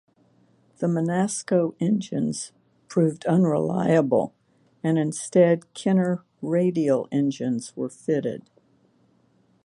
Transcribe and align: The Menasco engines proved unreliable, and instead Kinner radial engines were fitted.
The 0.79 0.87
Menasco 0.87 1.75
engines 1.79 2.51
proved 2.87 3.23
unreliable, 3.27 4.33
and 4.81 4.97
instead 4.97 5.75
Kinner 5.75 6.23
radial 6.41 7.07
engines 7.11 7.77
were 7.77 7.87
fitted. 7.87 8.49